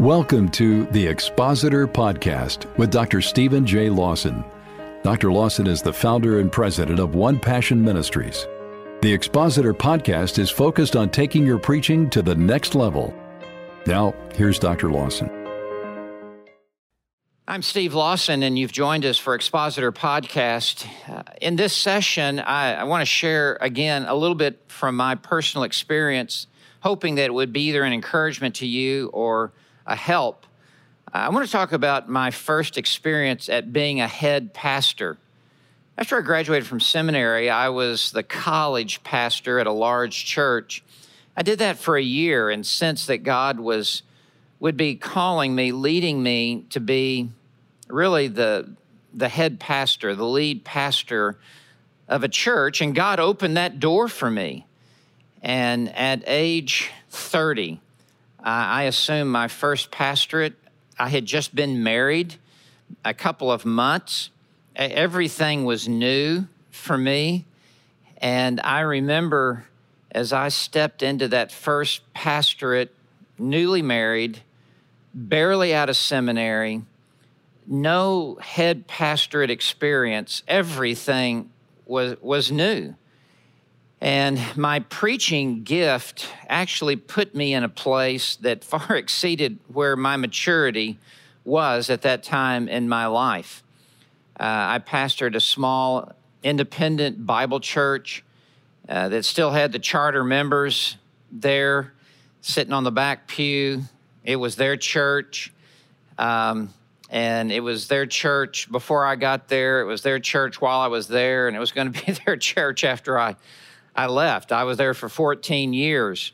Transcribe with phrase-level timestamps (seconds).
[0.00, 3.22] Welcome to the Expositor Podcast with Dr.
[3.22, 3.88] Stephen J.
[3.88, 4.44] Lawson.
[5.02, 5.32] Dr.
[5.32, 8.46] Lawson is the founder and president of One Passion Ministries.
[9.00, 13.14] The Expositor Podcast is focused on taking your preaching to the next level.
[13.86, 14.90] Now, here's Dr.
[14.90, 15.30] Lawson.
[17.48, 20.86] I'm Steve Lawson, and you've joined us for Expositor Podcast.
[21.08, 25.14] Uh, in this session, I, I want to share again a little bit from my
[25.14, 26.48] personal experience,
[26.80, 29.54] hoping that it would be either an encouragement to you or
[29.86, 30.46] a help.
[31.12, 35.16] I want to talk about my first experience at being a head pastor.
[35.96, 40.84] After I graduated from seminary, I was the college pastor at a large church.
[41.36, 44.02] I did that for a year and sensed that God was
[44.58, 47.30] would be calling me, leading me to be
[47.88, 48.74] really the
[49.14, 51.38] the head pastor, the lead pastor
[52.08, 54.66] of a church, and God opened that door for me.
[55.42, 57.80] And at age 30,
[58.48, 60.54] I assume my first pastorate.
[60.96, 62.36] I had just been married
[63.04, 64.30] a couple of months.
[64.76, 67.44] Everything was new for me.
[68.18, 69.66] And I remember
[70.12, 72.94] as I stepped into that first pastorate,
[73.36, 74.38] newly married,
[75.12, 76.82] barely out of seminary,
[77.66, 81.50] no head pastorate experience, everything
[81.84, 82.94] was, was new.
[84.00, 90.16] And my preaching gift actually put me in a place that far exceeded where my
[90.16, 90.98] maturity
[91.44, 93.62] was at that time in my life.
[94.38, 98.22] Uh, I pastored a small independent Bible church
[98.88, 100.96] uh, that still had the charter members
[101.32, 101.92] there
[102.42, 103.82] sitting on the back pew.
[104.24, 105.52] It was their church.
[106.18, 106.72] Um,
[107.08, 109.80] and it was their church before I got there.
[109.80, 112.36] It was their church while I was there, and it was going to be their
[112.36, 113.36] church after I
[113.96, 114.52] I left.
[114.52, 116.32] I was there for 14 years.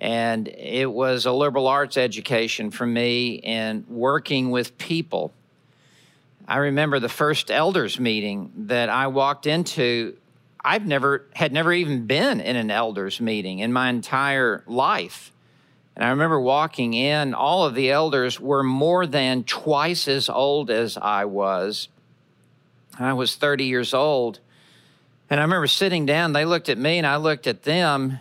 [0.00, 5.32] And it was a liberal arts education for me and working with people.
[6.46, 10.16] I remember the first elders meeting that I walked into.
[10.64, 15.32] I've never had never even been in an elders meeting in my entire life.
[15.94, 20.70] And I remember walking in, all of the elders were more than twice as old
[20.70, 21.88] as I was.
[22.98, 24.40] I was 30 years old.
[25.32, 28.18] And I remember sitting down, they looked at me and I looked at them,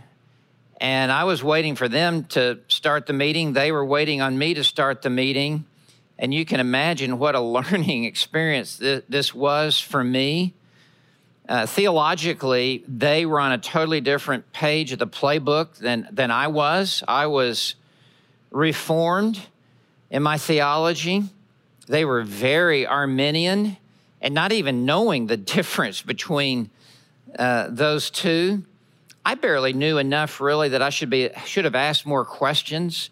[0.79, 3.51] and I was waiting for them to start the meeting.
[3.51, 5.65] They were waiting on me to start the meeting.
[6.17, 10.53] And you can imagine what a learning experience th- this was for me.
[11.49, 16.47] Uh, theologically, they were on a totally different page of the playbook than, than I
[16.47, 17.03] was.
[17.09, 17.75] I was
[18.51, 19.37] reformed
[20.09, 21.25] in my theology.
[21.87, 23.75] They were very Arminian
[24.21, 26.69] and not even knowing the difference between
[27.37, 28.63] uh, those two.
[29.23, 33.09] I barely knew enough really that I should be should have asked more questions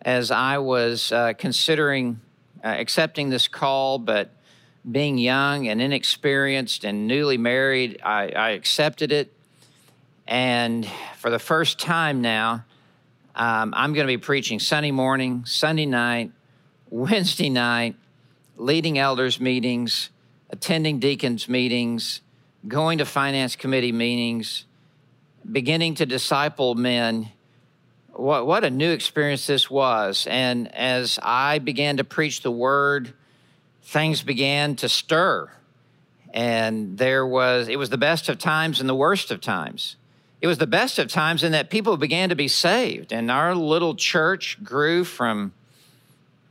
[0.00, 2.20] as I was uh, considering
[2.64, 4.30] uh, accepting this call, but
[4.90, 9.32] being young and inexperienced and newly married, I, I, accepted it.
[10.26, 10.88] And
[11.18, 12.64] for the first time now,
[13.36, 16.32] um, I'm going to be preaching Sunday morning, Sunday night,
[16.90, 17.94] Wednesday night,
[18.56, 20.10] leading elders meetings,
[20.50, 22.20] attending deacons meetings,
[22.66, 24.64] going to finance committee meetings,
[25.50, 27.28] beginning to disciple men.
[28.12, 30.26] What, what a new experience this was.
[30.30, 33.12] And as I began to preach the word,
[33.82, 35.50] things began to stir.
[36.32, 39.96] And there was, it was the best of times and the worst of times.
[40.40, 43.12] It was the best of times in that people began to be saved.
[43.12, 45.52] And our little church grew from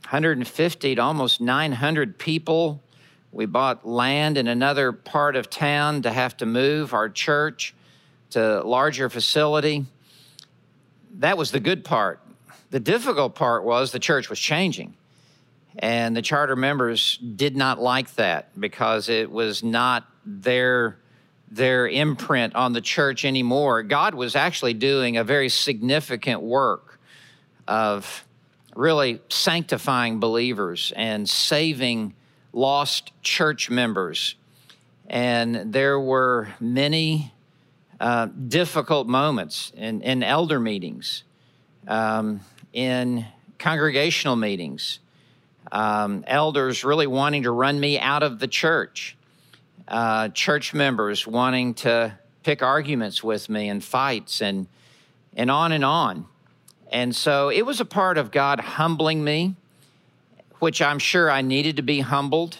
[0.04, 2.80] 150 to almost 900 people
[3.32, 7.74] we bought land in another part of town to have to move our church
[8.30, 9.86] to a larger facility.
[11.18, 12.20] That was the good part.
[12.70, 14.94] The difficult part was the church was changing.
[15.78, 20.98] And the charter members did not like that because it was not their
[21.50, 23.82] their imprint on the church anymore.
[23.82, 26.98] God was actually doing a very significant work
[27.68, 28.26] of
[28.74, 32.14] really sanctifying believers and saving
[32.52, 34.34] lost church members.
[35.08, 37.32] And there were many
[38.00, 41.24] uh, difficult moments in, in elder meetings,
[41.86, 42.40] um,
[42.72, 43.26] in
[43.58, 44.98] congregational meetings,
[45.70, 49.16] um, elders really wanting to run me out of the church,
[49.88, 54.66] uh, church members wanting to pick arguments with me and fights and
[55.34, 56.26] and on and on.
[56.90, 59.56] And so it was a part of God humbling me
[60.62, 62.58] which I'm sure I needed to be humbled.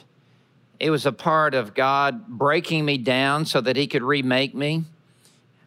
[0.81, 4.83] It was a part of God breaking me down so that He could remake me.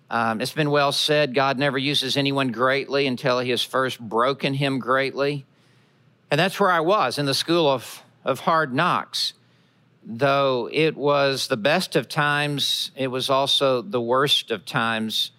[0.09, 4.53] Um, it's been well said God never uses anyone greatly until He has first broken
[4.53, 5.45] him greatly.
[6.29, 9.31] And that's where I was in the school of, of hard knocks.
[10.03, 15.31] Though it was the best of times, it was also the worst of times,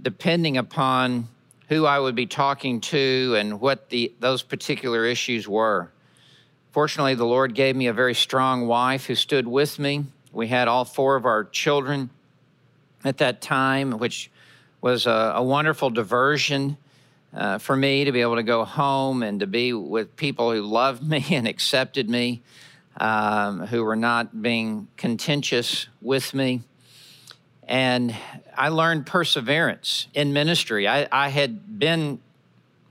[0.00, 1.26] depending upon
[1.68, 5.90] who I would be talking to and what the, those particular issues were.
[6.76, 10.04] Fortunately, the Lord gave me a very strong wife who stood with me.
[10.30, 12.10] We had all four of our children
[13.02, 14.30] at that time, which
[14.82, 16.76] was a, a wonderful diversion
[17.32, 20.60] uh, for me to be able to go home and to be with people who
[20.60, 22.42] loved me and accepted me,
[22.98, 26.60] um, who were not being contentious with me.
[27.66, 28.14] And
[28.54, 30.86] I learned perseverance in ministry.
[30.86, 32.20] I, I had been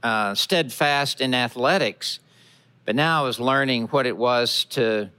[0.01, 2.17] uh, steadfast in athletics,
[2.85, 5.09] but now I was learning what it was to,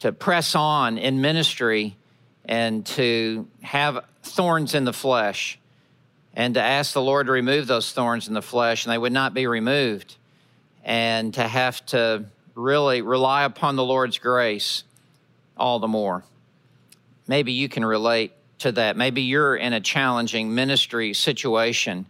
[0.00, 1.96] to press on in ministry
[2.44, 5.58] and to have thorns in the flesh
[6.34, 9.12] and to ask the Lord to remove those thorns in the flesh, and they would
[9.12, 10.16] not be removed,
[10.84, 14.84] and to have to really rely upon the Lord's grace
[15.56, 16.22] all the more.
[17.26, 18.96] Maybe you can relate to that.
[18.96, 22.06] Maybe you're in a challenging ministry situation.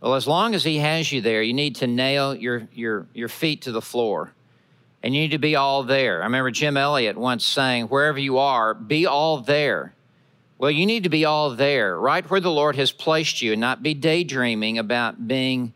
[0.00, 3.28] Well, as long as He has you there, you need to nail your, your, your
[3.28, 4.32] feet to the floor.
[5.02, 6.22] And you need to be all there.
[6.22, 9.94] I remember Jim Elliot once saying, wherever you are, be all there.
[10.58, 13.60] Well, you need to be all there, right where the Lord has placed you, and
[13.60, 15.74] not be daydreaming about being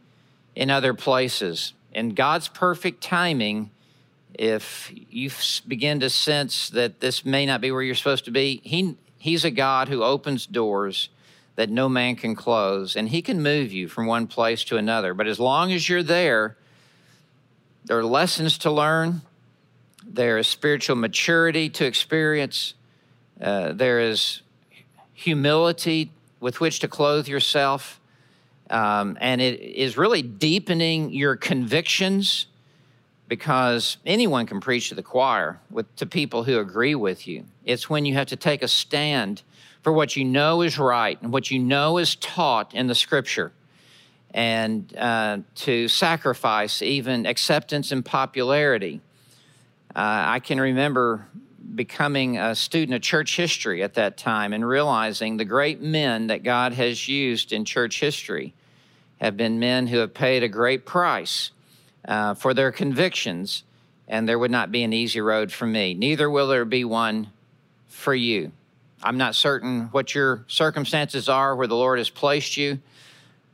[0.55, 1.75] in other places.
[1.93, 3.71] In God's perfect timing,
[4.35, 5.31] if you
[5.69, 9.45] begin to sense that this may not be where you're supposed to be, he, He's
[9.45, 11.11] a God who opens doors
[11.61, 15.13] that no man can close, and He can move you from one place to another.
[15.13, 16.57] But as long as you're there,
[17.85, 19.21] there are lessons to learn,
[20.03, 22.73] there is spiritual maturity to experience,
[23.43, 24.41] uh, there is
[25.13, 26.11] humility
[26.41, 28.01] with which to clothe yourself.
[28.71, 32.47] Um, and it is really deepening your convictions
[33.31, 37.45] because anyone can preach to the choir with, to people who agree with you.
[37.65, 39.43] It's when you have to take a stand
[39.83, 43.53] for what you know is right and what you know is taught in the scripture
[44.35, 49.01] and uh, to sacrifice even acceptance and popularity.
[49.95, 51.29] Uh, I can remember
[51.77, 56.43] becoming a student of church history at that time and realizing the great men that
[56.43, 58.55] God has used in church history
[59.21, 61.53] have been men who have paid a great price
[62.07, 63.65] uh, for their convictions,
[64.09, 65.95] and there would not be an easy road for me.
[65.95, 67.29] Neither will there be one
[67.89, 68.53] for you.
[69.03, 72.81] I'm not certain what your circumstances are where the Lord has placed you,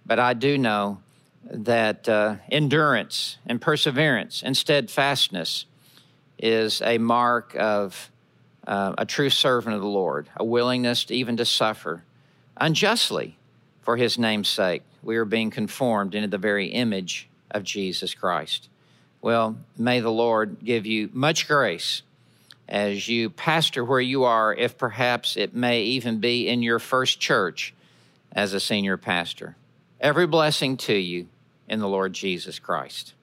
[0.04, 0.98] but I do know
[1.44, 5.66] that uh, endurance and perseverance and steadfastness
[6.38, 8.10] is a mark of
[8.66, 12.02] uh, a true servant of the Lord, a willingness to even to suffer
[12.56, 13.36] unjustly
[13.82, 14.82] for his name's sake.
[15.02, 18.68] We are being conformed into the very image of Jesus Christ.
[19.20, 22.02] Well, may the Lord give you much grace
[22.68, 27.20] as you pastor where you are, if perhaps it may even be in your first
[27.20, 27.74] church
[28.32, 29.56] as a senior pastor.
[30.00, 31.28] Every blessing to you
[31.68, 33.14] in the Lord Jesus Christ.